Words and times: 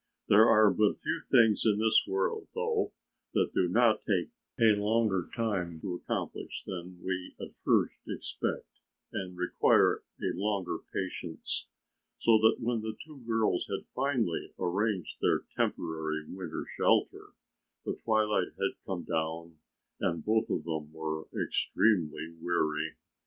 There 0.29 0.49
are 0.49 0.71
but 0.71 0.97
few 0.99 1.19
things 1.19 1.63
in 1.63 1.77
this 1.77 2.05
world 2.07 2.47
though 2.55 2.91
that 3.35 3.53
do 3.53 3.67
not 3.67 4.01
take 4.03 4.29
a 4.59 4.75
longer 4.81 5.29
time 5.35 5.79
to 5.81 5.93
accomplish 5.93 6.63
than 6.65 7.03
we 7.03 7.35
at 7.39 7.53
first 7.63 7.99
expect 8.07 8.65
and 9.13 9.37
require 9.37 9.97
a 10.19 10.33
longer 10.33 10.79
patience. 10.91 11.67
So 12.17 12.39
that 12.39 12.55
when 12.59 12.81
the 12.81 12.97
two 13.05 13.19
girls 13.27 13.67
had 13.67 13.85
finally 13.89 14.51
arranged 14.57 15.17
their 15.21 15.43
temporary 15.55 16.25
winter 16.27 16.65
shelter, 16.65 17.33
the 17.85 17.93
twilight 17.93 18.53
had 18.57 18.83
come 18.83 19.03
down 19.03 19.59
and 19.99 20.25
both 20.25 20.49
of 20.49 20.63
them 20.63 20.91
were 20.91 21.27
extremely 21.39 22.31
weary. 22.39 22.95